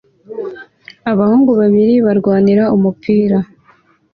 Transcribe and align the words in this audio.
Abahungu 1.11 1.51
babiri 1.59 1.93
barwanira 2.05 2.63
umupira 2.75 3.37